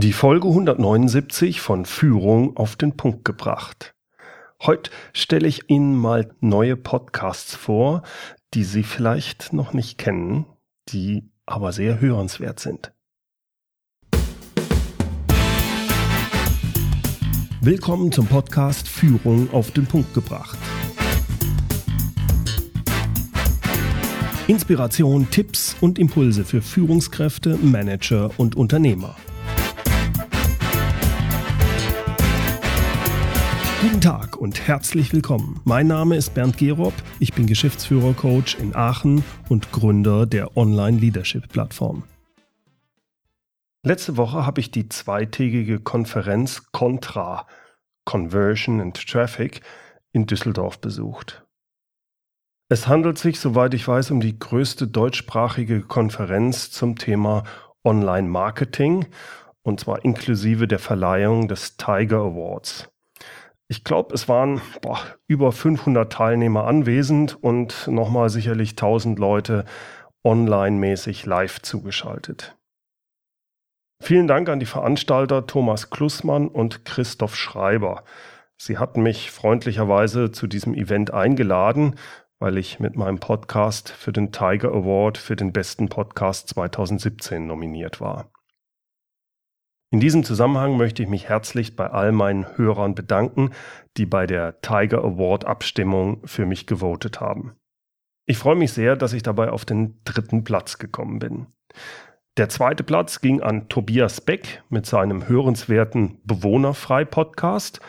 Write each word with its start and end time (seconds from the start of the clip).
Die 0.00 0.12
Folge 0.12 0.46
179 0.46 1.60
von 1.60 1.84
Führung 1.84 2.56
auf 2.56 2.76
den 2.76 2.96
Punkt 2.96 3.24
gebracht. 3.24 3.96
Heute 4.62 4.92
stelle 5.12 5.48
ich 5.48 5.68
Ihnen 5.70 5.96
mal 5.96 6.30
neue 6.38 6.76
Podcasts 6.76 7.56
vor, 7.56 8.02
die 8.54 8.62
Sie 8.62 8.84
vielleicht 8.84 9.52
noch 9.52 9.72
nicht 9.72 9.98
kennen, 9.98 10.46
die 10.88 11.28
aber 11.46 11.72
sehr 11.72 12.00
hörenswert 12.00 12.60
sind. 12.60 12.92
Willkommen 17.60 18.12
zum 18.12 18.28
Podcast 18.28 18.86
Führung 18.86 19.52
auf 19.52 19.72
den 19.72 19.86
Punkt 19.86 20.14
gebracht. 20.14 20.58
Inspiration, 24.46 25.28
Tipps 25.28 25.74
und 25.80 25.98
Impulse 25.98 26.44
für 26.44 26.62
Führungskräfte, 26.62 27.56
Manager 27.56 28.30
und 28.36 28.54
Unternehmer. 28.54 29.16
Guten 33.80 34.00
Tag 34.00 34.36
und 34.36 34.66
herzlich 34.66 35.12
willkommen. 35.12 35.60
Mein 35.64 35.86
Name 35.86 36.16
ist 36.16 36.34
Bernd 36.34 36.58
Gerob, 36.58 36.94
ich 37.20 37.32
bin 37.32 37.46
Geschäftsführer-Coach 37.46 38.56
in 38.56 38.74
Aachen 38.74 39.22
und 39.48 39.70
Gründer 39.70 40.26
der 40.26 40.56
Online-Leadership-Plattform. 40.56 42.02
Letzte 43.84 44.16
Woche 44.16 44.44
habe 44.44 44.60
ich 44.60 44.72
die 44.72 44.88
zweitägige 44.88 45.78
Konferenz 45.78 46.72
Contra 46.72 47.46
Conversion 48.04 48.80
and 48.80 49.00
Traffic 49.06 49.60
in 50.10 50.26
Düsseldorf 50.26 50.80
besucht. 50.80 51.46
Es 52.68 52.88
handelt 52.88 53.18
sich, 53.18 53.38
soweit 53.38 53.74
ich 53.74 53.86
weiß, 53.86 54.10
um 54.10 54.18
die 54.18 54.36
größte 54.36 54.88
deutschsprachige 54.88 55.82
Konferenz 55.82 56.72
zum 56.72 56.96
Thema 56.96 57.44
Online-Marketing 57.84 59.06
und 59.62 59.78
zwar 59.78 60.04
inklusive 60.04 60.66
der 60.66 60.80
Verleihung 60.80 61.46
des 61.46 61.76
Tiger 61.76 62.22
Awards. 62.22 62.88
Ich 63.70 63.84
glaube, 63.84 64.14
es 64.14 64.28
waren 64.28 64.62
boah, 64.80 64.98
über 65.26 65.52
500 65.52 66.10
Teilnehmer 66.10 66.64
anwesend 66.64 67.36
und 67.42 67.86
nochmal 67.86 68.30
sicherlich 68.30 68.70
1000 68.70 69.18
Leute 69.18 69.66
online-mäßig 70.24 71.26
live 71.26 71.60
zugeschaltet. 71.60 72.56
Vielen 74.02 74.26
Dank 74.26 74.48
an 74.48 74.58
die 74.58 74.66
Veranstalter 74.66 75.46
Thomas 75.46 75.90
Klussmann 75.90 76.48
und 76.48 76.86
Christoph 76.86 77.36
Schreiber. 77.36 78.04
Sie 78.56 78.78
hatten 78.78 79.02
mich 79.02 79.30
freundlicherweise 79.30 80.32
zu 80.32 80.46
diesem 80.46 80.72
Event 80.72 81.12
eingeladen, 81.12 81.96
weil 82.38 82.56
ich 82.56 82.80
mit 82.80 82.96
meinem 82.96 83.18
Podcast 83.18 83.90
für 83.90 84.12
den 84.12 84.32
Tiger 84.32 84.72
Award 84.72 85.18
für 85.18 85.36
den 85.36 85.52
besten 85.52 85.88
Podcast 85.88 86.48
2017 86.48 87.46
nominiert 87.46 88.00
war. 88.00 88.30
In 89.90 90.00
diesem 90.00 90.22
Zusammenhang 90.22 90.76
möchte 90.76 91.02
ich 91.02 91.08
mich 91.08 91.30
herzlich 91.30 91.74
bei 91.74 91.88
all 91.88 92.12
meinen 92.12 92.58
Hörern 92.58 92.94
bedanken, 92.94 93.50
die 93.96 94.04
bei 94.04 94.26
der 94.26 94.60
Tiger 94.60 94.98
Award 94.98 95.46
Abstimmung 95.46 96.20
für 96.26 96.44
mich 96.44 96.66
gewotet 96.66 97.20
haben. 97.20 97.56
Ich 98.26 98.36
freue 98.36 98.56
mich 98.56 98.72
sehr, 98.72 98.96
dass 98.96 99.14
ich 99.14 99.22
dabei 99.22 99.48
auf 99.48 99.64
den 99.64 100.00
dritten 100.04 100.44
Platz 100.44 100.76
gekommen 100.76 101.18
bin. 101.18 101.46
Der 102.36 102.50
zweite 102.50 102.84
Platz 102.84 103.22
ging 103.22 103.40
an 103.40 103.70
Tobias 103.70 104.20
Beck 104.20 104.62
mit 104.68 104.84
seinem 104.84 105.26
hörenswerten 105.26 106.20
Bewohnerfrei 106.22 107.06
Podcast 107.06 107.80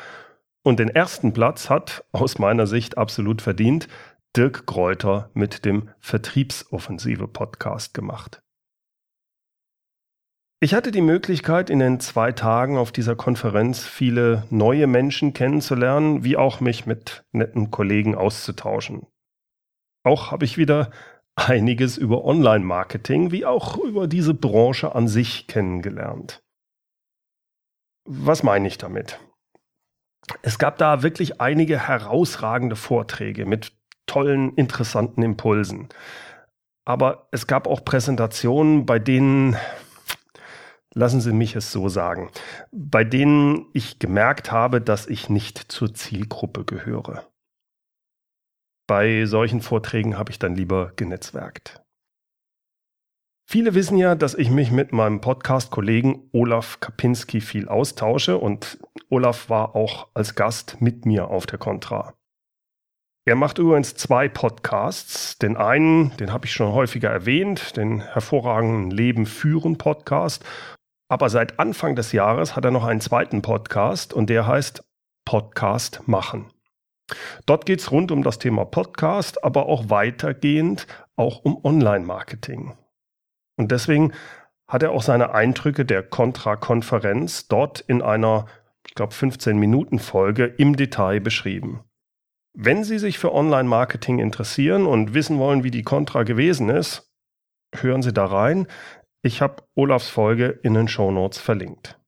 und 0.64 0.80
den 0.80 0.90
ersten 0.90 1.34
Platz 1.34 1.70
hat 1.70 2.06
aus 2.14 2.40
meiner 2.40 2.66
Sicht 2.66 2.98
absolut 2.98 3.42
verdient 3.42 3.90
Dirk 4.38 4.66
Kräuter 4.66 5.30
mit 5.34 5.66
dem 5.66 5.90
Vertriebsoffensive 6.00 7.28
Podcast 7.28 7.94
gemacht. 7.94 8.42
Ich 10.62 10.74
hatte 10.74 10.92
die 10.92 11.02
Möglichkeit, 11.02 11.70
in 11.70 11.80
den 11.80 12.02
zwei 12.02 12.34
Tagen 12.34 12.78
auf 12.78 12.92
dieser 12.92 13.16
Konferenz 13.16 13.86
viele 13.86 14.44
neue 14.50 14.88
Menschen 14.88 15.34
kennenzulernen, 15.34 16.26
wie 16.26 16.36
auch 16.36 16.60
mich 16.60 16.86
mit 16.86 17.24
netten 17.32 17.72
Kollegen 17.72 18.14
auszutauschen. 18.14 19.08
Auch 20.04 20.32
habe 20.32 20.44
ich 20.44 20.58
wieder 20.58 20.92
einiges 21.36 21.98
über 21.98 22.26
Online-Marketing, 22.26 23.32
wie 23.32 23.46
auch 23.46 23.78
über 23.78 24.08
diese 24.08 24.34
Branche 24.34 24.94
an 24.94 25.08
sich 25.08 25.48
kennengelernt. 25.48 26.44
Was 28.06 28.44
meine 28.44 28.68
ich 28.68 28.78
damit? 28.78 29.18
Es 30.42 30.60
gab 30.60 30.78
da 30.78 31.04
wirklich 31.04 31.40
einige 31.40 31.88
herausragende 31.88 32.76
Vorträge 32.76 33.46
mit 33.46 33.72
tollen, 34.08 34.54
interessanten 34.56 35.24
Impulsen. 35.24 35.88
Aber 36.84 37.30
es 37.32 37.48
gab 37.48 37.66
auch 37.66 37.86
Präsentationen, 37.86 38.86
bei 38.86 39.00
denen 39.00 39.56
lassen 40.94 41.22
Sie 41.22 41.34
mich 41.34 41.56
es 41.56 41.72
so 41.72 41.90
sagen, 41.90 42.30
bei 42.72 43.04
denen 43.04 43.68
ich 43.74 44.00
gemerkt 44.00 44.52
habe, 44.52 44.82
dass 44.82 45.08
ich 45.08 45.30
nicht 45.30 45.72
zur 45.72 45.94
Zielgruppe 45.94 46.66
gehöre. 46.66 47.28
Bei 48.88 49.26
solchen 49.26 49.62
Vorträgen 49.62 50.18
habe 50.18 50.32
ich 50.32 50.40
dann 50.40 50.56
lieber 50.56 50.94
genetzwerkt. 50.96 51.82
Viele 53.48 53.74
wissen 53.74 53.98
ja, 53.98 54.14
dass 54.14 54.36
ich 54.36 54.52
mich 54.52 54.72
mit 54.72 54.94
meinem 54.94 55.22
Podcast-Kollegen 55.22 56.30
Olaf 56.34 56.80
Kapinski 56.80 57.42
viel 57.42 57.68
austausche 57.68 58.38
und 58.38 58.80
Olaf 59.10 59.50
war 59.50 59.76
auch 59.76 60.10
als 60.14 60.36
Gast 60.36 60.82
mit 60.82 61.06
mir 61.06 61.30
auf 61.30 61.48
der 61.48 61.58
Contra. 61.58 62.14
Er 63.26 63.36
macht 63.36 63.60
übrigens 63.60 63.96
zwei 63.96 64.28
Podcasts. 64.28 65.38
Den 65.38 65.58
einen, 65.58 66.16
den 66.18 66.34
habe 66.34 66.46
ich 66.46 66.54
schon 66.54 66.74
häufiger 66.74 67.10
erwähnt, 67.10 67.78
den 67.78 68.02
hervorragenden 68.02 68.92
Leben 68.92 69.26
führen 69.26 69.78
Podcast 69.78 70.44
aber 71.10 71.30
seit 71.30 71.60
Anfang 71.60 71.96
des 71.96 72.12
Jahres 72.12 72.56
hat 72.56 72.64
er 72.64 72.72
noch 72.72 72.86
einen 72.86 73.02
zweiten 73.02 73.42
Podcast 73.42 74.14
und 74.14 74.30
der 74.30 74.48
heißt 74.48 74.84
Podcast 75.26 76.08
machen. 76.08 76.46
Dort 77.46 77.66
geht 77.66 77.80
es 77.80 77.92
rund 77.92 78.12
um 78.12 78.24
das 78.24 78.38
Thema 78.38 78.66
Podcast, 78.66 79.44
aber 79.44 79.66
auch 79.66 79.90
weitergehend 79.90 80.86
auch 81.16 81.44
um 81.44 81.64
Online-Marketing. 81.66 82.74
Und 83.58 83.72
deswegen 83.72 84.14
hat 84.68 84.84
er 84.84 84.92
auch 84.92 85.02
seine 85.02 85.34
Eindrücke 85.34 85.84
der 85.84 86.04
Contra-Konferenz 86.04 87.48
dort 87.48 87.80
in 87.82 88.04
einer, 88.04 88.46
ich 88.88 88.94
glaube, 88.94 89.14
15-Minuten-Folge 89.14 90.46
im 90.46 90.76
Detail 90.76 91.20
beschrieben. 91.20 91.84
Wenn 92.54 92.84
Sie 92.84 93.00
sich 93.00 93.18
für 93.18 93.34
Online-Marketing 93.34 94.20
interessieren 94.20 94.86
und 94.86 95.16
wissen 95.16 95.40
wollen, 95.40 95.64
wie 95.64 95.72
die 95.72 95.84
Contra 95.84 96.24
gewesen 96.24 96.70
ist, 96.70 97.12
hören 97.76 98.02
Sie 98.02 98.14
da 98.14 98.26
rein. 98.26 98.68
Ich 99.22 99.42
habe 99.42 99.64
Olafs 99.76 100.08
Folge 100.08 100.48
in 100.64 100.76
den 100.76 100.88
Shownotes 100.88 101.40
verlinkt. 101.40 102.00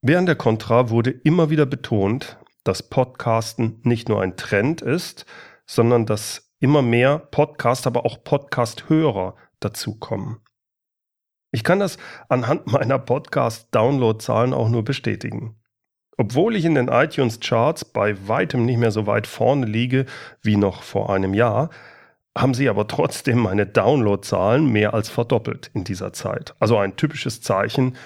Während 0.00 0.28
der 0.28 0.36
Contra 0.36 0.88
wurde 0.90 1.10
immer 1.10 1.50
wieder 1.50 1.66
betont, 1.66 2.38
dass 2.62 2.88
Podcasten 2.88 3.80
nicht 3.82 4.08
nur 4.08 4.22
ein 4.22 4.36
Trend 4.36 4.82
ist, 4.82 5.26
sondern 5.66 6.06
dass 6.06 6.54
immer 6.60 6.80
mehr 6.80 7.18
Podcast, 7.18 7.88
aber 7.88 8.06
auch 8.06 8.22
Podcast-Hörer 8.22 9.34
dazukommen. 9.58 10.42
Ich 11.50 11.64
kann 11.64 11.80
das 11.80 11.98
anhand 12.28 12.68
meiner 12.68 13.00
Podcast-Download-Zahlen 13.00 14.54
auch 14.54 14.68
nur 14.68 14.84
bestätigen. 14.84 15.60
Obwohl 16.16 16.54
ich 16.54 16.64
in 16.64 16.76
den 16.76 16.86
iTunes-Charts 16.86 17.86
bei 17.86 18.28
weitem 18.28 18.64
nicht 18.64 18.78
mehr 18.78 18.92
so 18.92 19.08
weit 19.08 19.26
vorne 19.26 19.66
liege 19.66 20.06
wie 20.40 20.56
noch 20.56 20.84
vor 20.84 21.10
einem 21.10 21.34
Jahr, 21.34 21.70
haben 22.36 22.54
sie 22.54 22.68
aber 22.68 22.86
trotzdem 22.86 23.38
meine 23.38 23.66
Downloadzahlen 23.66 24.70
mehr 24.70 24.94
als 24.94 25.08
verdoppelt 25.08 25.70
in 25.74 25.84
dieser 25.84 26.12
Zeit. 26.12 26.54
Also 26.60 26.76
ein 26.76 26.96
typisches 26.96 27.40
Zeichen, 27.40 27.96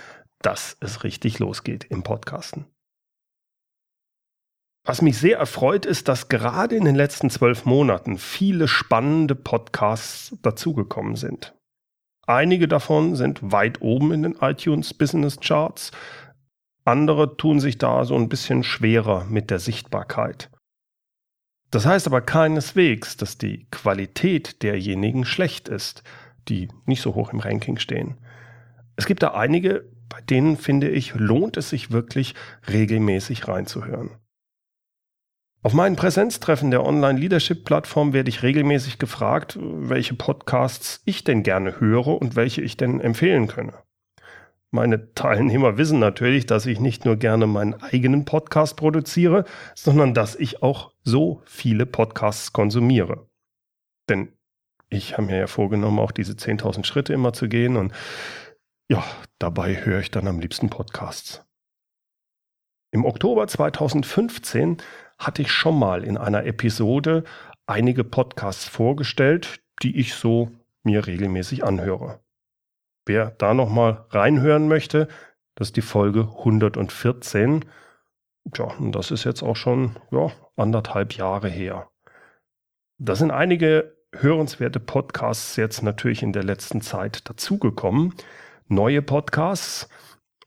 dass 0.41 0.77
es 0.81 1.05
richtig 1.05 1.39
losgeht 1.39 1.85
im 1.85 2.03
Podcasten. 2.03 2.67
Was 4.87 5.03
mich 5.03 5.19
sehr 5.19 5.39
erfreut, 5.39 5.85
ist, 5.85 6.09
dass 6.09 6.29
gerade 6.29 6.77
in 6.77 6.85
den 6.85 6.95
letzten 6.95 7.29
zwölf 7.29 7.67
Monaten 7.67 8.17
viele 8.17 8.67
spannende 8.67 9.35
Podcasts 9.35 10.37
dazugekommen 10.43 11.17
sind. 11.17 11.55
Einige 12.27 12.69
davon 12.69 13.17
sind 13.17 13.53
weit 13.53 13.83
oben 13.83 14.13
in 14.13 14.23
den 14.23 14.37
iTunes 14.41 14.95
Business 14.95 15.41
Charts, 15.41 15.91
andere 16.85 17.37
tun 17.37 17.61
sich 17.61 17.79
da 17.79 18.05
so 18.05 18.15
ein 18.17 18.29
bisschen 18.29 18.65
schwerer 18.65 19.25
mit 19.25 19.51
der 19.51 19.59
Sichtbarkeit. 19.59 20.51
Das 21.71 21.87
heißt 21.87 22.07
aber 22.07 22.21
keineswegs, 22.21 23.17
dass 23.17 23.39
die 23.39 23.67
Qualität 23.71 24.63
derjenigen 24.63 25.25
schlecht 25.25 25.69
ist, 25.69 26.03
die 26.49 26.69
nicht 26.85 27.01
so 27.01 27.15
hoch 27.15 27.33
im 27.33 27.41
Ranking 27.41 27.79
stehen. 27.79 28.19
Es 28.97 29.07
gibt 29.07 29.23
da 29.23 29.29
einige, 29.29 29.85
bei 30.09 30.21
denen 30.21 30.57
finde 30.57 30.89
ich, 30.89 31.15
lohnt 31.15 31.57
es 31.57 31.71
sich 31.71 31.93
wirklich 31.93 32.35
regelmäßig 32.69 33.47
reinzuhören. 33.47 34.11
Auf 35.63 35.75
meinen 35.75 35.95
Präsenztreffen 35.95 36.71
der 36.71 36.85
Online-Leadership-Plattform 36.85 38.15
werde 38.15 38.31
ich 38.31 38.43
regelmäßig 38.43 38.99
gefragt, 38.99 39.59
welche 39.61 40.15
Podcasts 40.15 41.03
ich 41.05 41.23
denn 41.23 41.43
gerne 41.43 41.79
höre 41.79 42.09
und 42.21 42.35
welche 42.35 42.63
ich 42.63 42.79
denn 42.79 43.01
empfehlen 43.01 43.47
könne. 43.47 43.75
Meine 44.71 45.13
Teilnehmer 45.15 45.77
wissen 45.77 45.99
natürlich, 45.99 46.47
dass 46.47 46.65
ich 46.65 46.81
nicht 46.81 47.05
nur 47.05 47.17
gerne 47.17 47.47
meinen 47.47 47.75
eigenen 47.75 48.25
Podcast 48.25 48.77
produziere, 48.77 49.45
sondern 49.75 50.15
dass 50.15 50.35
ich 50.35 50.63
auch 50.63 50.90
so 51.03 51.43
viele 51.45 51.87
Podcasts 51.87 52.53
konsumiere. 52.53 53.29
Denn 54.09 54.33
ich 54.89 55.15
habe 55.15 55.27
mir 55.29 55.39
ja 55.39 55.47
vorgenommen, 55.47 55.99
auch 55.99 56.13
diese 56.13 56.33
10.000 56.33 56.85
Schritte 56.85 57.13
immer 57.13 57.33
zu 57.33 57.49
gehen 57.49 57.77
und 57.77 57.93
Ja, 58.91 59.05
dabei 59.39 59.85
höre 59.85 60.01
ich 60.01 60.11
dann 60.11 60.27
am 60.27 60.41
liebsten 60.41 60.69
Podcasts. 60.69 61.45
Im 62.93 63.05
Oktober 63.05 63.47
2015 63.47 64.79
hatte 65.17 65.43
ich 65.43 65.53
schon 65.53 65.79
mal 65.79 66.03
in 66.03 66.17
einer 66.17 66.45
Episode 66.45 67.23
einige 67.67 68.03
Podcasts 68.03 68.67
vorgestellt, 68.67 69.61
die 69.83 69.97
ich 69.97 70.15
so 70.15 70.51
mir 70.83 71.07
regelmäßig 71.07 71.63
anhöre. 71.63 72.19
Wer 73.07 73.31
da 73.31 73.55
noch 73.55 73.71
mal 73.71 74.07
reinhören 74.11 74.67
möchte, 74.67 75.07
das 75.55 75.69
ist 75.69 75.77
die 75.77 75.83
Folge 75.83 76.23
114. 76.39 77.65
Tja, 78.53 78.65
und 78.79 78.93
das 78.93 79.11
ist 79.11 79.25
jetzt 79.25 79.43
auch 79.43 79.57
schon 79.57 79.97
ja, 80.11 80.31
anderthalb 80.57 81.15
Jahre 81.15 81.49
her. 81.49 81.91
Da 82.99 83.15
sind 83.15 83.31
einige 83.31 83.97
hörenswerte 84.13 84.81
Podcasts 84.81 85.57
jetzt 85.57 85.83
natürlich 85.83 86.23
in 86.23 86.33
der 86.33 86.43
letzten 86.43 86.81
Zeit 86.81 87.29
dazugekommen. 87.29 88.15
Neue 88.67 89.03
Podcasts. 89.03 89.89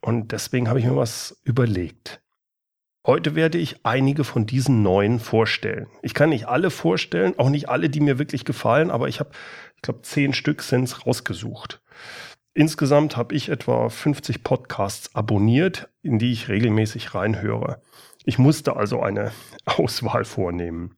Und 0.02 0.32
deswegen 0.32 0.68
habe 0.68 0.80
ich 0.80 0.86
mir 0.86 0.96
was 0.96 1.42
überlegt. 1.44 2.22
Heute 3.06 3.36
werde 3.36 3.58
ich 3.58 3.86
einige 3.86 4.24
von 4.24 4.46
diesen 4.46 4.82
neuen 4.82 5.20
vorstellen. 5.20 5.88
Ich 6.02 6.14
kann 6.14 6.30
nicht 6.30 6.48
alle 6.48 6.70
vorstellen, 6.70 7.38
auch 7.38 7.50
nicht 7.50 7.68
alle, 7.68 7.90
die 7.90 8.00
mir 8.00 8.18
wirklich 8.18 8.46
gefallen, 8.46 8.92
aber 8.92 9.10
ich 9.10 9.20
habe, 9.20 9.32
ich 9.76 9.82
glaube, 9.82 10.04
zehn 10.04 10.34
Stück 10.34 10.62
sind 10.62 10.86
es 10.86 11.06
rausgesucht. 11.06 11.82
Insgesamt 12.56 13.18
habe 13.18 13.34
ich 13.34 13.50
etwa 13.50 13.90
50 13.90 14.44
Podcasts 14.44 15.16
abonniert, 15.16 15.90
in 16.04 16.20
die 16.20 16.32
ich 16.32 16.50
regelmäßig 16.50 17.16
reinhöre. 17.16 17.82
Ich 18.26 18.38
musste 18.38 18.76
also 18.76 19.02
eine 19.02 19.32
Auswahl 19.66 20.24
vornehmen. 20.24 20.96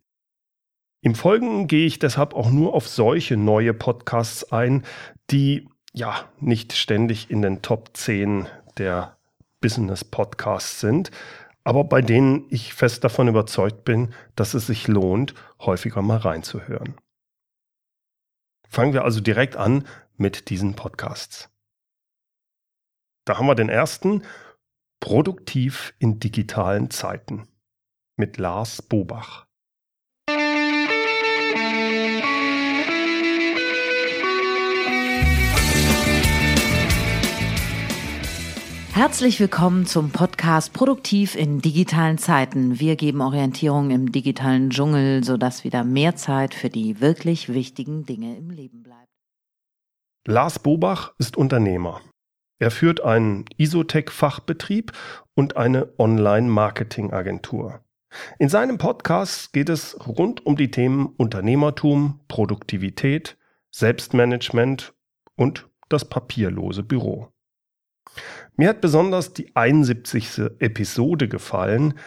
Im 1.02 1.16
Folgenden 1.16 1.68
gehe 1.68 1.86
ich 1.86 2.00
deshalb 2.00 2.34
auch 2.34 2.50
nur 2.50 2.74
auf 2.74 2.88
solche 2.88 3.38
neue 3.38 3.74
Podcasts 3.74 4.52
ein, 4.52 4.84
die 5.30 5.70
ja 5.94 6.28
nicht 6.40 6.74
ständig 6.74 7.30
in 7.30 7.42
den 7.42 7.62
Top 7.62 7.92
10 7.94 8.48
der 8.78 9.16
Business 9.62 10.04
Podcasts 10.04 10.80
sind, 10.80 11.12
aber 11.64 11.84
bei 11.84 12.02
denen 12.02 12.46
ich 12.50 12.74
fest 12.74 13.04
davon 13.04 13.28
überzeugt 13.28 13.86
bin, 13.86 14.14
dass 14.36 14.54
es 14.56 14.68
sich 14.68 14.88
lohnt, 14.88 15.34
häufiger 15.60 16.02
mal 16.02 16.18
reinzuhören. 16.18 16.96
Fangen 18.68 18.94
wir 18.94 19.04
also 19.04 19.22
direkt 19.22 19.56
an 19.56 19.86
mit 20.18 20.50
diesen 20.50 20.76
Podcasts. 20.76 21.50
Da 23.26 23.38
haben 23.38 23.48
wir 23.48 23.56
den 23.56 23.70
ersten, 23.70 24.24
Produktiv 25.00 25.94
in 26.00 26.20
digitalen 26.20 26.90
Zeiten 26.90 27.48
mit 28.18 28.38
Lars 28.38 28.82
Bobach. 28.82 29.46
Herzlich 38.96 39.42
willkommen 39.42 39.86
zum 39.86 40.12
Podcast 40.12 40.72
Produktiv 40.72 41.36
in 41.36 41.60
digitalen 41.60 42.18
Zeiten. 42.18 42.80
Wir 42.80 42.96
geben 42.96 43.20
Orientierung 43.20 43.92
im 43.92 44.14
digitalen 44.14 44.70
Dschungel, 44.70 45.22
sodass 45.22 45.66
wieder 45.66 45.84
mehr 45.84 46.16
Zeit 46.16 46.54
für 46.54 46.70
die 46.70 47.02
wirklich 47.02 47.54
wichtigen 47.54 48.06
Dinge 48.06 48.38
im 48.38 48.52
Leben 48.52 48.84
bleibt. 48.84 49.05
Lars 50.28 50.58
Bobach 50.58 51.14
ist 51.20 51.38
Unternehmer. 51.38 52.02
Er 52.58 52.72
führt 52.72 53.00
einen 53.00 53.46
Isotech-Fachbetrieb 53.58 54.92
und 55.36 55.56
eine 55.56 55.94
Online-Marketing-Agentur. 56.00 57.86
In 58.40 58.50
seinem 58.50 58.80
Podcast 58.80 59.54
geht 59.54 59.70
es 59.70 59.96
rund 60.08 60.44
um 60.44 60.56
die 60.56 60.72
Themen 60.72 61.14
Unternehmertum, 61.18 62.22
Produktivität, 62.28 63.38
Selbstmanagement 63.70 64.96
und 65.36 65.70
das 65.90 66.06
papierlose 66.06 66.82
Büro. 66.82 67.28
Mir 68.56 68.70
hat 68.70 68.82
besonders 68.82 69.34
die 69.34 69.56
71. 69.56 70.40
Episode 70.58 71.28
gefallen. 71.28 72.00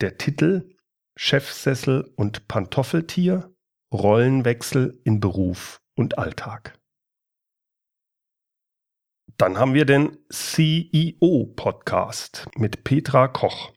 Der 0.00 0.18
Titel 0.18 0.76
Chefsessel 1.16 2.12
und 2.14 2.46
Pantoffeltier, 2.46 3.52
Rollenwechsel 3.92 5.00
in 5.02 5.18
Beruf 5.18 5.80
und 5.96 6.16
Alltag. 6.16 6.79
Dann 9.40 9.58
haben 9.58 9.72
wir 9.72 9.86
den 9.86 10.18
CEO-Podcast 10.28 12.44
mit 12.58 12.84
Petra 12.84 13.26
Koch. 13.26 13.72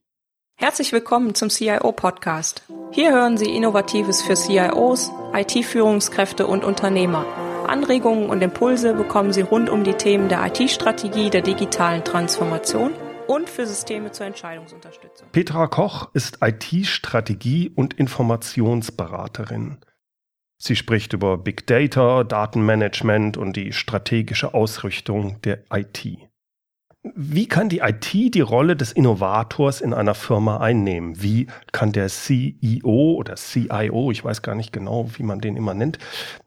Herzlich 0.58 0.92
willkommen 0.92 1.36
zum 1.36 1.50
CIO-Podcast. 1.50 2.64
Hier 2.92 3.14
hören 3.14 3.38
Sie 3.38 3.56
Innovatives 3.56 4.22
für 4.22 4.34
CIOs, 4.34 5.10
IT-Führungskräfte 5.34 6.48
und 6.48 6.66
Unternehmer. 6.66 7.26
Anregungen 7.66 8.30
und 8.30 8.44
Impulse 8.44 8.94
bekommen 8.94 9.32
Sie 9.32 9.40
rund 9.40 9.70
um 9.70 9.86
die 9.86 9.94
Themen 9.94 10.28
der 10.28 10.46
IT-Strategie, 10.48 11.30
der 11.30 11.44
digitalen 11.44 12.04
Transformation 12.04 12.92
und 13.28 13.50
für 13.50 13.66
Systeme 13.66 14.12
zur 14.12 14.26
Entscheidungsunterstützung. 14.26 15.30
Petra 15.32 15.68
Koch 15.68 16.10
ist 16.14 16.40
IT-Strategie- 16.42 17.72
und 17.74 17.94
Informationsberaterin. 17.94 19.78
Sie 20.66 20.78
spricht 20.78 21.12
über 21.12 21.38
Big 21.38 21.68
Data, 21.68 22.24
Datenmanagement 22.24 23.36
und 23.36 23.58
die 23.58 23.74
strategische 23.74 24.54
Ausrichtung 24.54 25.42
der 25.42 25.60
IT. 25.70 26.08
Wie 27.04 27.50
kann 27.50 27.68
die 27.68 27.80
IT 27.80 28.14
die 28.14 28.40
Rolle 28.40 28.78
des 28.78 28.94
Innovators 28.94 29.82
in 29.82 29.94
einer 29.94 30.16
Firma 30.16 30.62
einnehmen? 30.62 31.22
Wie 31.22 31.48
kann 31.74 31.92
der 31.92 32.08
CEO 32.08 33.16
oder 33.18 33.36
CIO, 33.36 34.10
ich 34.12 34.24
weiß 34.24 34.42
gar 34.42 34.56
nicht 34.56 34.72
genau, 34.72 35.10
wie 35.18 35.24
man 35.24 35.42
den 35.42 35.58
immer 35.58 35.74
nennt, 35.74 36.00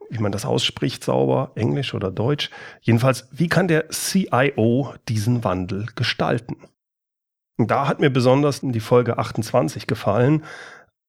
wie 0.08 0.20
man 0.20 0.32
das 0.32 0.46
ausspricht, 0.46 1.04
sauber, 1.04 1.52
Englisch 1.54 1.92
oder 1.92 2.10
Deutsch. 2.10 2.48
Jedenfalls, 2.80 3.28
wie 3.32 3.48
kann 3.48 3.69
der 3.69 3.90
CIO 3.90 4.94
diesen 5.10 5.44
Wandel 5.44 5.88
gestalten? 5.94 6.56
Da 7.58 7.86
hat 7.86 8.00
mir 8.00 8.08
besonders 8.08 8.62
die 8.62 8.80
Folge 8.80 9.19
28 9.19 9.86
gefallen, 9.86 10.42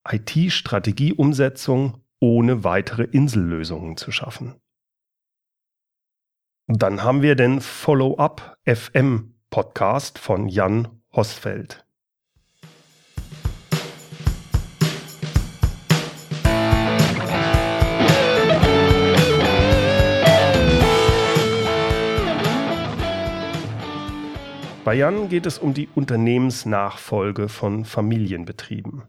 IT-Strategieumsetzung 0.06 2.02
ohne 2.20 2.64
weitere 2.64 3.04
Insellösungen 3.04 3.96
zu 3.96 4.10
schaffen. 4.10 4.60
Dann 6.66 7.02
haben 7.02 7.22
wir 7.22 7.34
den 7.34 7.60
Follow-up 7.60 8.58
FM 8.66 9.34
Podcast 9.50 10.18
von 10.18 10.48
Jan 10.48 10.88
Hosfeld. 11.12 11.84
Bei 24.88 24.94
Jan 24.94 25.28
geht 25.28 25.44
es 25.44 25.58
um 25.58 25.74
die 25.74 25.86
Unternehmensnachfolge 25.94 27.50
von 27.50 27.84
Familienbetrieben. 27.84 29.02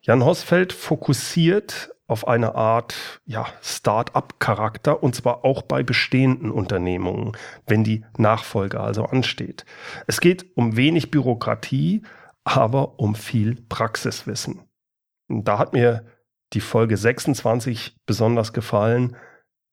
Jan 0.00 0.24
Hosfeld 0.24 0.72
fokussiert 0.72 1.94
auf 2.08 2.26
eine 2.26 2.54
Art 2.54 3.20
ja, 3.26 3.46
Start-up-Charakter 3.62 5.02
und 5.02 5.14
zwar 5.14 5.44
auch 5.44 5.62
bei 5.62 5.82
bestehenden 5.82 6.50
Unternehmungen, 6.50 7.36
wenn 7.66 7.84
die 7.84 8.04
Nachfolge 8.16 8.80
also 8.80 9.04
ansteht. 9.04 9.66
Es 10.06 10.20
geht 10.20 10.56
um 10.56 10.76
wenig 10.76 11.10
Bürokratie, 11.10 12.02
aber 12.44 12.98
um 12.98 13.14
viel 13.14 13.62
Praxiswissen. 13.68 14.62
Und 15.28 15.46
da 15.46 15.58
hat 15.58 15.74
mir 15.74 16.06
die 16.54 16.62
Folge 16.62 16.96
26 16.96 17.98
besonders 18.06 18.54
gefallen, 18.54 19.14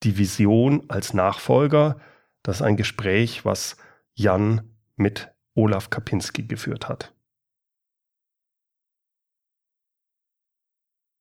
die 0.03 0.17
Vision 0.17 0.83
als 0.89 1.13
Nachfolger. 1.13 2.01
Das 2.43 2.57
ist 2.57 2.61
ein 2.61 2.75
Gespräch, 2.75 3.45
was 3.45 3.77
Jan 4.13 4.75
mit 4.97 5.31
Olaf 5.55 5.89
Kapinski 5.89 6.43
geführt 6.43 6.89
hat. 6.89 7.14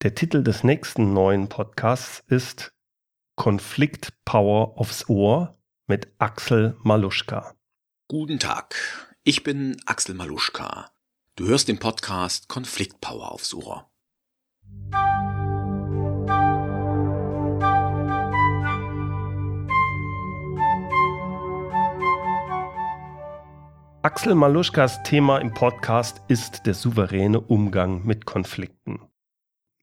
Der 0.04 0.14
Titel 0.14 0.42
des 0.42 0.64
nächsten 0.64 1.14
neuen 1.14 1.48
Podcasts 1.48 2.22
ist 2.26 2.74
Konflikt 3.36 4.12
Power 4.26 4.78
aufs 4.78 5.08
Ohr 5.08 5.56
mit 5.86 6.08
Axel 6.18 6.76
Maluschka. 6.82 7.54
Guten 8.08 8.38
Tag, 8.38 8.74
ich 9.22 9.44
bin 9.44 9.78
Axel 9.86 10.14
Maluschka. 10.14 10.90
Du 11.36 11.46
hörst 11.46 11.68
den 11.68 11.78
Podcast 11.78 12.48
Konflikt 12.48 13.00
Power 13.00 13.32
aufs 13.32 13.54
Ohr. 13.54 13.90
Axel 24.02 24.34
Maluschkas 24.34 25.02
Thema 25.02 25.38
im 25.38 25.54
Podcast 25.54 26.20
ist 26.28 26.66
der 26.66 26.74
souveräne 26.74 27.40
Umgang 27.40 28.04
mit 28.04 28.26
Konflikten. 28.26 29.00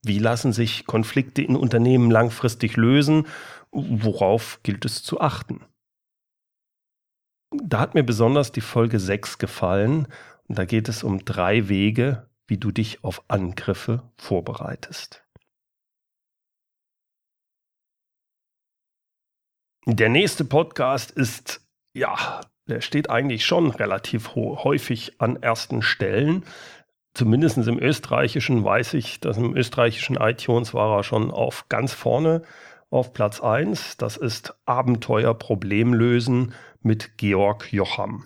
Wie 0.04 0.20
lassen 0.20 0.52
sich 0.52 0.86
Konflikte 0.86 1.42
in 1.42 1.56
Unternehmen 1.56 2.10
langfristig 2.10 2.76
lösen? 2.76 3.28
Worauf 3.72 4.60
gilt 4.64 4.86
es 4.86 5.04
zu 5.04 5.22
achten? 5.22 5.66
Da 7.52 7.80
hat 7.80 7.94
mir 7.94 8.04
besonders 8.04 8.52
die 8.52 8.62
Folge 8.62 9.00
6 9.00 9.38
gefallen 9.38 10.08
und 10.48 10.58
da 10.58 10.66
geht 10.66 10.90
es 10.90 11.04
um 11.04 11.24
drei 11.24 11.70
Wege, 11.70 12.30
wie 12.48 12.58
du 12.58 12.72
dich 12.72 13.04
auf 13.04 13.24
Angriffe 13.30 14.12
vorbereitest. 14.18 15.24
Der 19.86 20.10
nächste 20.10 20.46
Podcast 20.46 21.12
ist 21.12 21.68
ja 21.94 22.42
der 22.72 22.82
steht 22.82 23.10
eigentlich 23.10 23.46
schon 23.46 23.72
relativ 23.72 24.36
häufig 24.36 25.20
an 25.20 25.42
ersten 25.42 25.82
Stellen. 25.82 26.46
Zumindest 27.14 27.58
im 27.58 27.78
österreichischen 27.78 28.64
weiß 28.64 28.94
ich, 28.94 29.20
dass 29.20 29.38
im 29.38 29.56
österreichischen 29.56 30.16
iTunes 30.16 30.74
war 30.74 30.98
er 30.98 31.04
schon 31.04 31.30
auf 31.30 31.68
ganz 31.68 31.94
vorne 31.94 32.42
auf 32.90 33.14
Platz 33.14 33.42
1. 33.42 33.98
Das 33.98 34.18
ist 34.18 34.56
Abenteuer 34.66 35.34
Problemlösen 35.34 36.54
mit 36.82 37.18
Georg 37.18 37.72
Jocham. 37.72 38.26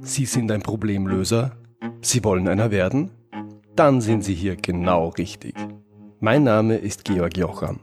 Sie 0.00 0.26
sind 0.26 0.52
ein 0.52 0.62
Problemlöser? 0.62 1.56
Sie 2.02 2.22
wollen 2.22 2.46
einer 2.46 2.70
werden? 2.70 3.10
Dann 3.74 4.02
sind 4.02 4.22
Sie 4.22 4.34
hier 4.34 4.56
genau 4.56 5.08
richtig. 5.08 5.54
Mein 6.20 6.44
Name 6.44 6.76
ist 6.76 7.04
Georg 7.04 7.36
Jocham. 7.38 7.80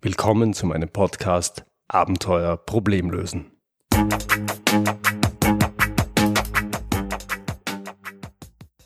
Willkommen 0.00 0.54
zu 0.54 0.66
meinem 0.66 0.88
Podcast 0.88 1.66
Abenteuer 1.86 2.56
Problemlösen. 2.56 3.52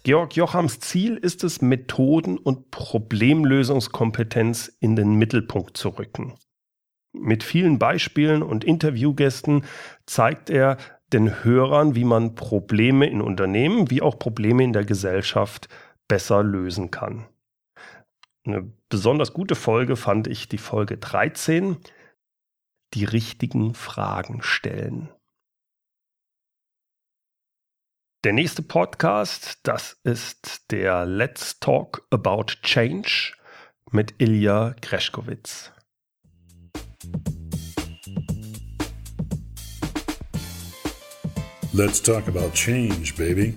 Georg 0.04 0.36
Jochams 0.36 0.80
Ziel 0.80 1.16
ist 1.16 1.44
es, 1.44 1.62
Methoden 1.62 2.36
und 2.36 2.70
Problemlösungskompetenz 2.70 4.68
in 4.78 4.96
den 4.96 5.14
Mittelpunkt 5.14 5.78
zu 5.78 5.88
rücken. 5.88 6.34
Mit 7.14 7.42
vielen 7.42 7.78
Beispielen 7.78 8.42
und 8.42 8.64
Interviewgästen 8.64 9.64
zeigt 10.04 10.50
er 10.50 10.76
den 11.14 11.42
Hörern, 11.42 11.94
wie 11.94 12.04
man 12.04 12.34
Probleme 12.34 13.08
in 13.08 13.22
Unternehmen 13.22 13.90
wie 13.90 14.02
auch 14.02 14.18
Probleme 14.18 14.62
in 14.62 14.74
der 14.74 14.84
Gesellschaft 14.84 15.70
besser 16.06 16.42
lösen 16.42 16.90
kann. 16.90 17.26
Eine 18.46 18.70
besonders 18.90 19.32
gute 19.32 19.54
Folge 19.54 19.96
fand 19.96 20.26
ich 20.26 20.50
die 20.50 20.58
Folge 20.58 20.98
13, 20.98 21.78
die 22.92 23.04
richtigen 23.04 23.72
Fragen 23.72 24.42
stellen. 24.42 25.08
Der 28.24 28.32
nächste 28.32 28.62
Podcast, 28.62 29.58
das 29.64 29.98
ist 30.02 30.70
der 30.70 31.04
Let's 31.04 31.60
Talk 31.60 32.06
About 32.10 32.46
Change 32.62 33.34
mit 33.92 34.14
Ilja 34.16 34.74
Greschkowitz. 34.80 35.70
Let's 41.74 42.00
talk 42.02 42.26
about 42.26 42.54
change, 42.54 43.14
baby. 43.18 43.56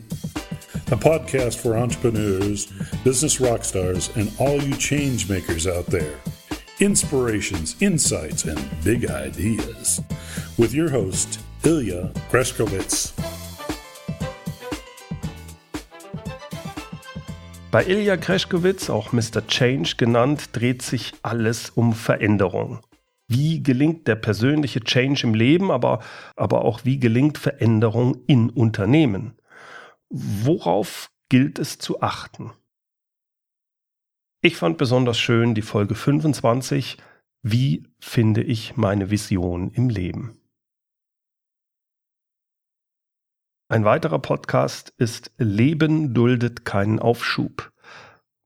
A 0.92 0.98
podcast 0.98 1.62
for 1.62 1.78
entrepreneurs, 1.78 2.68
business 3.06 3.40
rock 3.40 3.64
stars, 3.64 4.12
and 4.18 4.30
all 4.38 4.62
you 4.62 4.76
change 4.76 5.30
makers 5.30 5.66
out 5.66 5.86
there. 5.86 6.20
Inspirations, 6.82 7.78
insights, 7.80 8.44
and 8.44 8.60
big 8.84 9.10
ideas. 9.10 10.02
With 10.58 10.74
your 10.74 10.90
host, 10.90 11.40
Ilya 11.64 12.12
Greskowitz. 12.30 13.14
Bei 17.70 17.86
Ilja 17.86 18.16
Kreschkowitz, 18.16 18.90
auch 18.90 19.12
Mr. 19.12 19.46
Change 19.46 19.96
genannt, 19.98 20.52
dreht 20.54 20.82
sich 20.82 21.14
alles 21.22 21.70
um 21.70 21.92
Veränderung. 21.92 22.80
Wie 23.28 23.62
gelingt 23.62 24.08
der 24.08 24.16
persönliche 24.16 24.80
Change 24.80 25.28
im 25.28 25.34
Leben, 25.34 25.70
aber, 25.70 26.00
aber 26.38 26.64
auch 26.64 26.86
wie 26.86 26.98
gelingt 26.98 27.38
Veränderung 27.38 28.24
in 28.26 28.50
Unternehmen? 28.50 29.34
Worauf 30.10 31.12
gilt 31.28 31.60
es 31.60 31.78
zu 31.78 32.02
achten? 32.02 32.52
Ich 34.42 34.56
fand 34.56 34.78
besonders 34.78 35.20
schön 35.20 35.54
die 35.54 35.62
Folge 35.62 35.96
25, 35.96 36.98
Wie 37.42 37.84
finde 38.00 38.44
ich 38.44 38.78
meine 38.78 39.12
Vision 39.12 39.72
im 39.72 39.90
Leben? 39.90 40.37
Ein 43.70 43.84
weiterer 43.84 44.20
Podcast 44.20 44.94
ist 44.98 45.32
Leben 45.38 46.14
duldet 46.14 46.64
keinen 46.64 47.00
Aufschub 47.00 47.74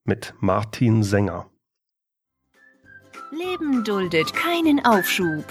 mit 0.04 0.34
Martin 0.40 1.04
Sänger. 1.04 1.48
Leben 3.32 3.84
duldet 3.84 4.34
keinen 4.34 4.84
Aufschub. 4.84 5.46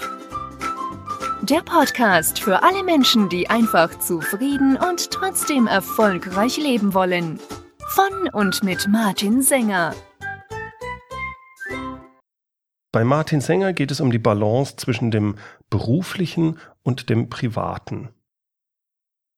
Der 1.43 1.61
Podcast 1.61 2.41
für 2.41 2.63
alle 2.63 2.83
Menschen, 2.83 3.29
die 3.29 3.49
einfach 3.49 3.97
zufrieden 3.99 4.75
und 4.75 5.09
trotzdem 5.09 5.67
erfolgreich 5.67 6.57
leben 6.57 6.93
wollen. 6.93 7.39
Von 7.91 8.27
und 8.33 8.63
mit 8.63 8.89
Martin 8.89 9.41
Sänger. 9.41 9.95
Bei 12.91 13.05
Martin 13.05 13.39
Sänger 13.39 13.71
geht 13.71 13.91
es 13.91 14.01
um 14.01 14.11
die 14.11 14.19
Balance 14.19 14.75
zwischen 14.75 15.11
dem 15.11 15.37
beruflichen 15.69 16.59
und 16.83 17.09
dem 17.09 17.29
privaten. 17.29 18.09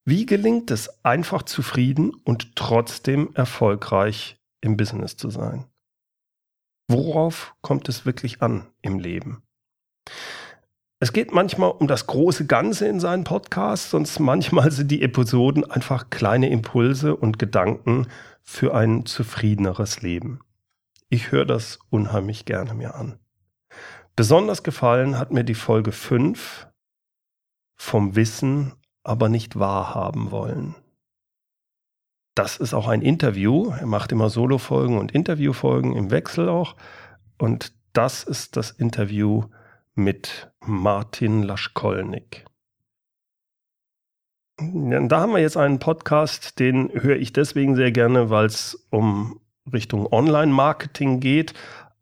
Wie 0.06 0.26
gelingt 0.26 0.70
es, 0.70 1.04
einfach 1.06 1.44
zufrieden 1.44 2.14
und 2.26 2.58
trotzdem 2.58 3.34
erfolgreich 3.36 4.38
im 4.60 4.76
Business 4.76 5.16
zu 5.16 5.30
sein? 5.30 5.66
Worauf 6.90 7.56
kommt 7.62 7.88
es 7.88 8.06
wirklich 8.06 8.42
an 8.42 8.68
im 8.82 9.00
Leben? 9.00 9.44
Es 11.00 11.14
geht 11.14 11.34
manchmal 11.34 11.72
um 11.72 11.88
das 11.88 12.08
große 12.08 12.46
Ganze 12.48 12.88
in 12.88 13.00
seinen 13.00 13.24
Podcasts, 13.24 13.92
sonst 13.92 14.20
manchmal 14.20 14.72
sind 14.72 14.92
die 14.92 15.02
Episoden 15.02 15.70
einfach 15.70 16.10
kleine 16.10 16.50
Impulse 16.50 17.16
und 17.16 17.40
Gedanken 17.40 18.08
für 18.42 18.76
ein 18.76 19.06
zufriedeneres 19.06 20.02
Leben. 20.02 20.42
Ich 21.10 21.32
höre 21.32 21.46
das 21.46 21.80
unheimlich 21.90 22.44
gerne 22.46 22.74
mir 22.74 22.96
an. 22.96 23.20
Besonders 24.16 24.64
gefallen 24.64 25.18
hat 25.18 25.32
mir 25.32 25.44
die 25.44 25.56
Folge 25.56 25.92
5 25.92 26.68
vom 27.76 28.16
Wissen 28.16 28.74
aber 29.04 29.30
nicht 29.30 29.60
wahrhaben 29.60 30.32
wollen. 30.32 30.76
Das 32.36 32.58
ist 32.58 32.74
auch 32.74 32.88
ein 32.88 33.02
Interview. 33.02 33.72
Er 33.80 33.86
macht 33.86 34.12
immer 34.12 34.30
Solo-Folgen 34.30 34.98
und 34.98 35.12
Interviewfolgen 35.12 35.96
im 35.96 36.10
Wechsel 36.10 36.50
auch. 36.50 36.76
Und 37.38 37.74
das 37.94 38.24
ist 38.24 38.58
das 38.58 38.72
Interview 38.72 39.46
mit 39.94 40.52
Martin 40.62 41.44
Laschkolnik. 41.44 42.46
Da 44.58 45.20
haben 45.20 45.34
wir 45.34 45.40
jetzt 45.40 45.58
einen 45.58 45.80
Podcast, 45.80 46.60
den 46.60 46.90
höre 46.94 47.18
ich 47.18 47.34
deswegen 47.34 47.76
sehr 47.76 47.92
gerne, 47.92 48.30
weil 48.30 48.46
es 48.46 48.88
um 48.90 49.40
Richtung 49.72 50.12
Online-Marketing 50.12 51.20
geht, 51.20 51.54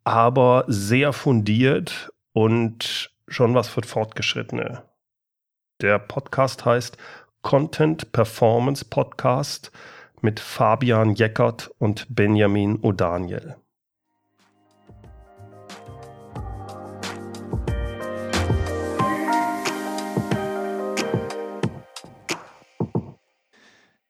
aber 0.04 0.66
sehr 0.68 1.14
fundiert 1.14 2.12
und 2.34 3.12
schon 3.28 3.54
was 3.54 3.70
für 3.70 3.84
Fortgeschrittene. 3.84 4.84
Der 5.82 5.98
Podcast 5.98 6.64
heißt 6.64 6.96
Content 7.42 8.12
Performance 8.12 8.86
Podcast 8.86 9.72
mit 10.22 10.40
Fabian 10.40 11.16
Jeckert 11.16 11.72
und 11.80 12.06
Benjamin 12.08 12.78
O'Daniel. 12.84 13.56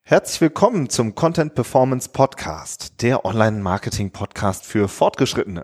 Herzlich 0.02 0.42
willkommen 0.42 0.90
zum 0.90 1.16
Content 1.16 1.56
Performance 1.56 2.10
Podcast, 2.10 3.02
der 3.02 3.24
Online-Marketing-Podcast 3.24 4.66
für 4.66 4.90
Fortgeschrittene. 4.90 5.64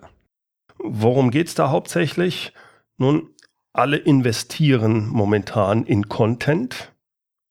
Worum 0.78 1.30
geht 1.30 1.48
es 1.48 1.54
da 1.54 1.68
hauptsächlich? 1.68 2.54
Nun, 2.96 3.34
alle 3.78 3.96
investieren 3.96 5.06
momentan 5.06 5.84
in 5.84 6.08
Content, 6.08 6.92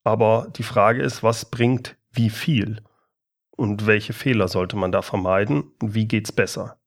aber 0.03 0.49
die 0.57 0.63
Frage 0.63 1.01
ist, 1.01 1.23
was 1.23 1.45
bringt 1.45 1.95
wie 2.11 2.29
viel? 2.29 2.81
Und 3.55 3.87
welche 3.87 4.11
Fehler 4.11 4.49
sollte 4.49 4.75
man 4.75 4.91
da 4.91 5.01
vermeiden? 5.01 5.71
Und 5.81 5.95
wie 5.95 6.05
geht's 6.05 6.33
besser? 6.33 6.79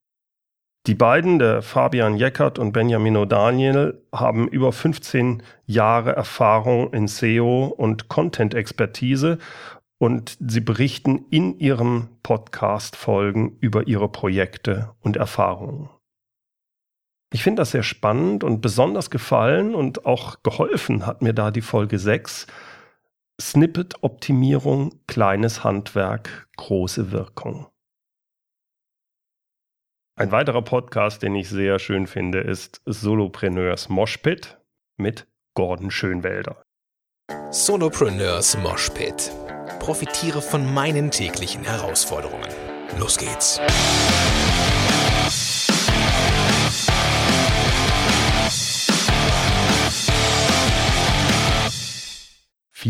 Die 0.87 0.95
beiden, 0.95 1.39
der 1.39 1.63
Fabian 1.63 2.17
Jeckert 2.17 2.59
und 2.59 2.73
Benjamin 2.73 3.17
O'Daniel, 3.17 3.99
haben 4.15 4.47
über 4.47 4.73
15 4.73 5.43
Jahre 5.65 6.13
Erfahrung 6.13 6.93
in 6.93 7.09
SEO 7.09 7.65
und 7.65 8.09
Content-Expertise 8.09 9.39
und 9.99 10.37
sie 10.39 10.61
berichten 10.61 11.25
in 11.31 11.59
ihrem 11.59 12.09
Podcast-Folgen 12.23 13.57
über 13.61 13.87
ihre 13.87 14.09
Projekte 14.11 14.91
und 15.01 15.17
Erfahrungen. 15.17 15.89
Ich 17.33 17.45
finde 17.45 17.61
das 17.61 17.71
sehr 17.71 17.85
spannend 17.85 18.43
und 18.43 18.61
besonders 18.61 19.09
gefallen 19.09 19.75
und 19.75 20.05
auch 20.05 20.43
geholfen 20.43 21.07
hat 21.07 21.23
mir 21.23 21.33
da 21.33 21.53
die 21.53 21.61
Folge 21.61 21.99
6. 21.99 22.49
Snippet-Optimierung, 23.41 25.01
kleines 25.07 25.63
Handwerk, 25.63 26.49
große 26.57 27.13
Wirkung. 27.13 27.69
Ein 30.17 30.33
weiterer 30.33 30.63
Podcast, 30.63 31.23
den 31.23 31.35
ich 31.37 31.49
sehr 31.49 31.79
schön 31.79 32.07
finde, 32.07 32.41
ist 32.41 32.83
Solopreneurs 32.85 33.89
Moshpit 33.89 34.59
mit 34.99 35.27
Gordon 35.55 35.91
Schönwälder. 35.91 36.63
Solopreneurs 37.51 38.59
Moshpit. 38.59 39.33
Profitiere 39.79 40.43
von 40.43 40.75
meinen 40.75 41.11
täglichen 41.11 41.63
Herausforderungen. 41.63 42.49
Los 42.99 43.17
geht's. 43.17 43.61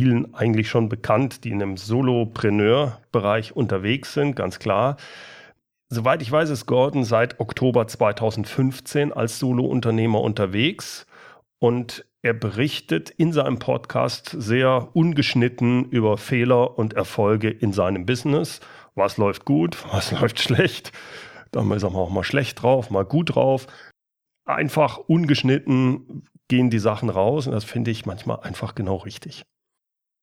Vielen 0.01 0.35
eigentlich 0.35 0.71
schon 0.71 0.89
bekannt, 0.89 1.45
die 1.45 1.51
in 1.51 1.61
einem 1.61 1.77
Solopreneur-Bereich 1.77 3.55
unterwegs 3.55 4.15
sind, 4.15 4.35
ganz 4.35 4.59
klar. 4.59 4.97
Soweit 5.91 6.23
ich 6.23 6.33
weiß, 6.33 6.49
ist 6.49 6.65
Gordon 6.65 7.05
seit 7.05 7.39
Oktober 7.39 7.87
2015 7.87 9.13
als 9.13 9.39
Solo-Unternehmer 9.39 10.23
unterwegs 10.23 11.07
und 11.59 12.07
er 12.23 12.33
berichtet 12.33 13.11
in 13.11 13.35
seinem 13.35 13.59
Podcast 13.59 14.35
sehr 14.39 14.89
ungeschnitten 14.95 15.85
über 15.91 16.17
Fehler 16.17 16.79
und 16.79 16.95
Erfolge 16.95 17.51
in 17.51 17.75
seinem 17.75 18.07
Business. 18.07 18.61
Was 18.95 19.19
läuft 19.19 19.45
gut, 19.45 19.85
was 19.93 20.13
läuft 20.13 20.41
schlecht. 20.41 20.93
Dann 21.51 21.71
ist 21.73 21.83
er 21.83 21.95
auch 21.95 22.09
mal 22.09 22.25
schlecht 22.25 22.63
drauf, 22.63 22.89
mal 22.89 23.05
gut 23.05 23.35
drauf. 23.35 23.67
Einfach 24.47 24.97
ungeschnitten 24.97 26.25
gehen 26.49 26.71
die 26.71 26.79
Sachen 26.79 27.11
raus 27.11 27.47
und 27.47 27.53
das 27.53 27.65
finde 27.65 27.91
ich 27.91 28.07
manchmal 28.07 28.41
einfach 28.41 28.75
genau 28.75 28.97
richtig. 28.97 29.45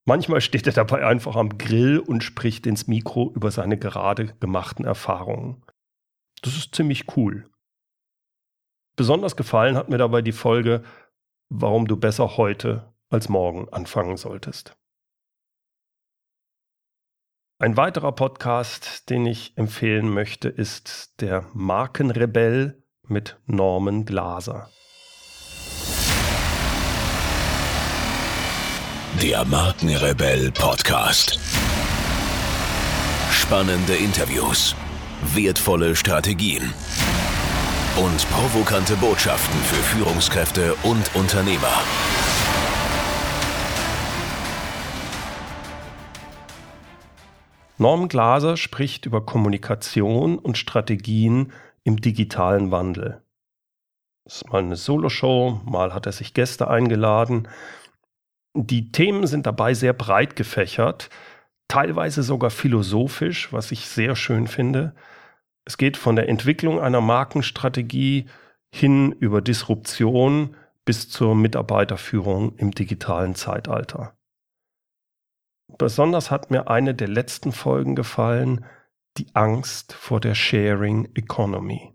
Manchmal 0.08 0.42
steht 0.42 0.66
er 0.66 0.74
dabei 0.74 1.06
einfach 1.06 1.36
am 1.36 1.60
Grill 1.60 2.00
und 2.00 2.24
spricht 2.24 2.66
ins 2.66 2.88
Mikro 2.88 3.32
über 3.36 3.52
seine 3.52 3.78
gerade 3.78 4.34
gemachten 4.40 4.86
Erfahrungen. 4.86 5.64
Das 6.42 6.56
ist 6.56 6.74
ziemlich 6.74 7.16
cool. 7.16 7.50
Besonders 8.96 9.36
gefallen 9.36 9.78
hat 9.78 9.90
mir 9.90 10.00
dabei 10.00 10.24
die 10.24 10.32
Folge 10.32 10.84
warum 11.50 11.88
du 11.88 11.98
besser 11.98 12.38
heute 12.38 12.94
als 13.10 13.30
morgen 13.30 13.70
anfangen 13.70 14.18
solltest. 14.18 14.78
Ein 17.60 17.76
weiterer 17.76 18.12
Podcast, 18.12 19.10
den 19.10 19.26
ich 19.26 19.58
empfehlen 19.58 20.10
möchte, 20.10 20.50
ist 20.50 21.22
der 21.22 21.50
Markenrebell 21.54 22.84
mit 23.02 23.40
Norman 23.46 24.06
Glaser. 24.06 24.70
Der 29.22 29.44
Markenrebell 29.46 30.52
Podcast. 30.52 31.40
Spannende 33.32 33.96
Interviews, 33.96 34.76
wertvolle 35.34 35.96
Strategien 35.96 36.62
und 37.96 38.30
provokante 38.30 38.96
Botschaften 38.98 39.60
für 39.62 39.84
Führungskräfte 39.96 40.76
und 40.84 41.16
Unternehmer. 41.16 41.82
Norm 47.80 48.10
Glaser 48.10 48.56
spricht 48.56 49.08
über 49.08 49.26
Kommunikation 49.26 50.38
und 50.38 50.60
Strategien 50.60 51.52
im 51.84 52.00
digitalen 52.00 52.70
Wandel. 52.70 53.24
Das 54.26 54.36
ist 54.36 54.52
mal 54.52 54.60
eine 54.60 54.76
Soloshow, 54.76 55.62
mal 55.66 55.94
hat 55.96 56.06
er 56.06 56.12
sich 56.12 56.36
Gäste 56.36 56.68
eingeladen. 56.68 57.48
Die 58.60 58.92
Themen 58.92 59.28
sind 59.28 59.46
dabei 59.46 59.76
sehr 59.76 59.94
breit 59.94 60.36
gefächert, 60.36 61.12
teilweise 61.68 62.24
sogar 62.24 62.50
philosophisch, 62.50 63.54
was 63.54 63.72
ich 63.72 63.86
sehr 63.86 64.16
schön 64.16 64.48
finde. 64.48 64.96
Es 65.64 65.78
geht 65.78 65.96
von 65.96 66.16
der 66.16 66.28
Entwicklung 66.28 66.80
einer 66.80 67.00
Markenstrategie 67.00 68.28
hin 68.74 69.12
über 69.12 69.42
Disruption 69.42 70.56
bis 70.86 71.08
zur 71.08 71.36
Mitarbeiterführung 71.36 72.56
im 72.56 72.72
digitalen 72.72 73.36
Zeitalter. 73.36 74.18
Besonders 75.78 76.32
hat 76.32 76.50
mir 76.50 76.68
eine 76.68 76.96
der 76.96 77.10
letzten 77.10 77.52
Folgen 77.52 77.96
gefallen, 77.96 78.66
die 79.18 79.28
Angst 79.36 79.94
vor 79.94 80.20
der 80.20 80.34
Sharing 80.34 81.10
Economy. 81.14 81.94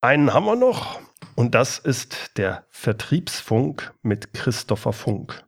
Einen 0.00 0.34
haben 0.34 0.46
wir 0.46 0.56
noch 0.56 1.00
und 1.40 1.54
das 1.54 1.78
ist 1.78 2.36
der 2.36 2.66
Vertriebsfunk 2.68 3.94
mit 4.02 4.34
Christopher 4.34 4.92
Funk. 4.92 5.42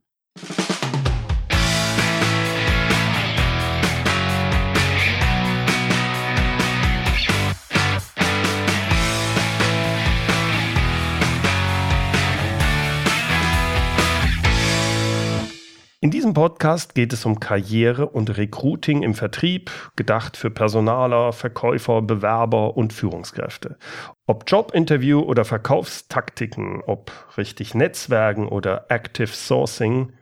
In 16.02 16.10
diesem 16.10 16.34
Podcast 16.34 16.96
geht 16.96 17.12
es 17.12 17.24
um 17.24 17.38
Karriere 17.38 18.08
und 18.08 18.36
Recruiting 18.36 19.04
im 19.04 19.14
Vertrieb, 19.14 19.70
gedacht 19.94 20.36
für 20.36 20.50
Personaler, 20.50 21.32
Verkäufer, 21.32 22.02
Bewerber 22.02 22.76
und 22.76 22.92
Führungskräfte. 22.92 23.78
Ob 24.26 24.42
Jobinterview 24.50 25.20
oder 25.20 25.44
Verkaufstaktiken, 25.44 26.82
ob 26.84 27.12
richtig 27.36 27.76
Netzwerken 27.76 28.48
oder 28.48 28.86
Active 28.88 29.28
Sourcing, 29.28 30.12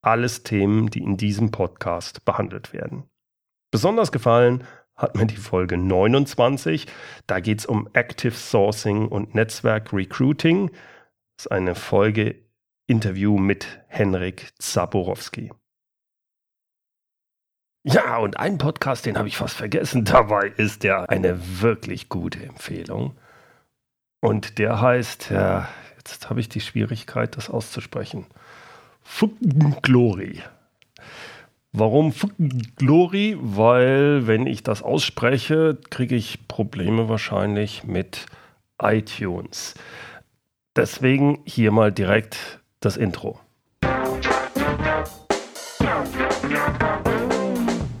alles 0.00 0.44
Themen, 0.44 0.90
die 0.90 1.02
in 1.02 1.16
diesem 1.16 1.50
Podcast 1.50 2.24
behandelt 2.24 2.72
werden. 2.72 3.10
Besonders 3.72 4.12
gefallen 4.12 4.62
hat 4.94 5.16
mir 5.16 5.26
die 5.26 5.34
Folge 5.34 5.76
29. 5.76 6.86
Da 7.26 7.40
geht 7.40 7.58
es 7.58 7.66
um 7.66 7.88
Active 7.94 8.30
Sourcing 8.30 9.08
und 9.08 9.34
Netzwerk 9.34 9.92
Recruiting. 9.92 10.70
Das 11.36 11.46
ist 11.46 11.50
eine 11.50 11.74
Folge 11.74 12.45
Interview 12.86 13.38
mit 13.38 13.66
Henrik 13.88 14.52
Zaborowski. 14.58 15.50
Ja, 17.82 18.18
und 18.18 18.36
ein 18.38 18.58
Podcast, 18.58 19.06
den 19.06 19.16
habe 19.16 19.28
ich 19.28 19.36
fast 19.36 19.56
vergessen. 19.56 20.04
Dabei 20.06 20.48
ist 20.56 20.82
der 20.82 21.08
eine 21.10 21.60
wirklich 21.60 22.08
gute 22.08 22.44
Empfehlung. 22.44 23.16
Und 24.20 24.58
der 24.58 24.80
heißt, 24.80 25.30
ja, 25.30 25.68
jetzt 25.96 26.28
habe 26.28 26.40
ich 26.40 26.48
die 26.48 26.60
Schwierigkeit, 26.60 27.36
das 27.36 27.48
auszusprechen. 27.48 28.26
Fucking 29.02 29.76
Glory. 29.82 30.42
Warum 31.72 32.12
Fucking 32.12 32.72
Glory? 32.76 33.36
Weil, 33.38 34.26
wenn 34.26 34.46
ich 34.46 34.62
das 34.62 34.82
ausspreche, 34.82 35.78
kriege 35.90 36.16
ich 36.16 36.48
Probleme 36.48 37.08
wahrscheinlich 37.08 37.84
mit 37.84 38.26
iTunes. 38.80 39.74
Deswegen 40.74 41.40
hier 41.44 41.70
mal 41.70 41.92
direkt 41.92 42.60
das 42.86 42.96
Intro. 42.96 43.40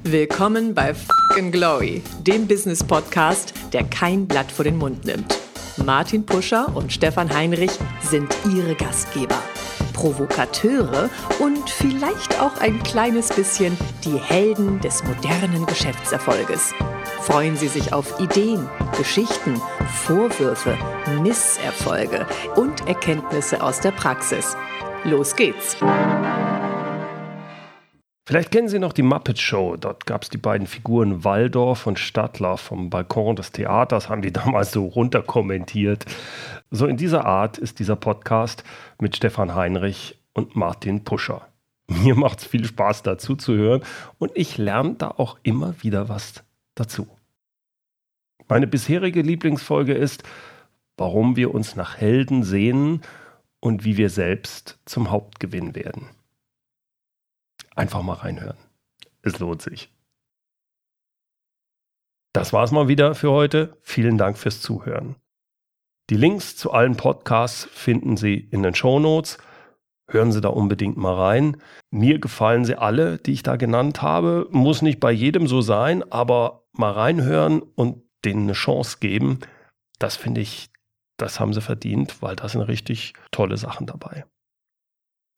Willkommen 0.04 0.74
bei 0.74 0.94
Fucking 0.94 1.50
Glory, 1.50 2.02
dem 2.22 2.46
Business 2.46 2.84
Podcast, 2.84 3.52
der 3.72 3.82
kein 3.82 4.28
Blatt 4.28 4.52
vor 4.52 4.64
den 4.64 4.76
Mund 4.76 5.04
nimmt. 5.04 5.36
Martin 5.84 6.24
Puscher 6.24 6.74
und 6.74 6.92
Stefan 6.92 7.34
Heinrich 7.34 7.72
sind 8.00 8.32
ihre 8.54 8.76
Gastgeber. 8.76 9.42
Provokateure 9.92 11.10
und 11.40 11.68
vielleicht 11.68 12.40
auch 12.40 12.56
ein 12.60 12.80
kleines 12.82 13.30
bisschen 13.30 13.76
die 14.04 14.18
Helden 14.18 14.78
des 14.80 15.02
modernen 15.02 15.66
Geschäftserfolges. 15.66 16.74
Freuen 17.22 17.56
Sie 17.56 17.68
sich 17.68 17.92
auf 17.92 18.20
Ideen, 18.20 18.68
Geschichten, 18.96 19.60
Vorwürfe, 20.04 20.76
Misserfolge 21.22 22.26
und 22.56 22.86
Erkenntnisse 22.86 23.62
aus 23.62 23.80
der 23.80 23.90
Praxis. 23.90 24.54
Los 25.06 25.36
geht's! 25.36 25.76
Vielleicht 28.26 28.50
kennen 28.50 28.68
Sie 28.68 28.80
noch 28.80 28.92
die 28.92 29.02
Muppet 29.02 29.38
Show. 29.38 29.76
Dort 29.76 30.04
gab 30.04 30.24
es 30.24 30.30
die 30.30 30.36
beiden 30.36 30.66
Figuren 30.66 31.22
Waldorf 31.22 31.86
und 31.86 32.00
Stadler 32.00 32.56
vom 32.56 32.90
Balkon 32.90 33.36
des 33.36 33.52
Theaters, 33.52 34.08
haben 34.08 34.20
die 34.20 34.32
damals 34.32 34.72
so 34.72 34.84
runterkommentiert. 34.84 36.06
So 36.72 36.86
in 36.86 36.96
dieser 36.96 37.24
Art 37.24 37.56
ist 37.56 37.78
dieser 37.78 37.94
Podcast 37.94 38.64
mit 39.00 39.14
Stefan 39.14 39.54
Heinrich 39.54 40.18
und 40.34 40.56
Martin 40.56 41.04
Puscher. 41.04 41.46
Mir 41.86 42.16
macht 42.16 42.40
es 42.40 42.46
viel 42.46 42.64
Spaß 42.64 43.04
dazu 43.04 43.36
zu 43.36 43.54
hören 43.54 43.84
und 44.18 44.32
ich 44.34 44.58
lerne 44.58 44.94
da 44.94 45.06
auch 45.06 45.38
immer 45.44 45.80
wieder 45.84 46.08
was 46.08 46.42
dazu. 46.74 47.06
Meine 48.48 48.66
bisherige 48.66 49.22
Lieblingsfolge 49.22 49.94
ist, 49.94 50.24
warum 50.96 51.36
wir 51.36 51.54
uns 51.54 51.76
nach 51.76 51.96
Helden 51.96 52.42
sehnen 52.42 53.02
und 53.66 53.82
wie 53.82 53.96
wir 53.96 54.10
selbst 54.10 54.78
zum 54.84 55.10
Hauptgewinn 55.10 55.74
werden. 55.74 56.10
Einfach 57.74 58.00
mal 58.02 58.12
reinhören. 58.12 58.56
Es 59.22 59.40
lohnt 59.40 59.60
sich. 59.60 59.92
Das 62.32 62.52
war's 62.52 62.70
mal 62.70 62.86
wieder 62.86 63.16
für 63.16 63.32
heute. 63.32 63.76
Vielen 63.82 64.18
Dank 64.18 64.38
fürs 64.38 64.62
Zuhören. 64.62 65.16
Die 66.10 66.16
Links 66.16 66.56
zu 66.56 66.70
allen 66.70 66.96
Podcasts 66.96 67.64
finden 67.72 68.16
Sie 68.16 68.36
in 68.36 68.62
den 68.62 68.76
Show 68.76 69.00
Notes. 69.00 69.38
Hören 70.08 70.30
Sie 70.30 70.40
da 70.40 70.50
unbedingt 70.50 70.96
mal 70.96 71.16
rein. 71.16 71.60
Mir 71.90 72.20
gefallen 72.20 72.64
sie 72.64 72.76
alle, 72.76 73.18
die 73.18 73.32
ich 73.32 73.42
da 73.42 73.56
genannt 73.56 74.00
habe. 74.00 74.46
Muss 74.52 74.80
nicht 74.80 75.00
bei 75.00 75.10
jedem 75.10 75.48
so 75.48 75.60
sein, 75.60 76.04
aber 76.12 76.68
mal 76.70 76.92
reinhören 76.92 77.62
und 77.62 78.04
denen 78.24 78.44
eine 78.44 78.52
Chance 78.52 78.98
geben, 79.00 79.40
das 79.98 80.14
finde 80.14 80.40
ich, 80.40 80.68
das 81.16 81.40
haben 81.40 81.52
sie 81.52 81.60
verdient, 81.60 82.22
weil 82.22 82.36
da 82.36 82.48
sind 82.48 82.62
richtig 82.62 83.14
tolle 83.30 83.56
Sachen 83.56 83.86
dabei. 83.86 84.24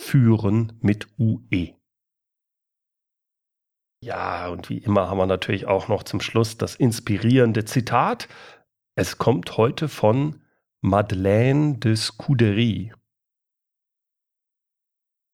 Führen 0.00 0.78
mit 0.80 1.08
UE. 1.18 1.74
Ja, 4.02 4.48
und 4.48 4.70
wie 4.70 4.78
immer 4.78 5.10
haben 5.10 5.18
wir 5.18 5.26
natürlich 5.26 5.66
auch 5.66 5.88
noch 5.88 6.04
zum 6.04 6.20
Schluss 6.20 6.56
das 6.56 6.76
inspirierende 6.76 7.64
Zitat. 7.64 8.28
Es 8.94 9.18
kommt 9.18 9.56
heute 9.56 9.88
von 9.88 10.44
Madeleine 10.80 11.78
de 11.78 11.96
Scudery. 11.96 12.92